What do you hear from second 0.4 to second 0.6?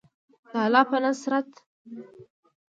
د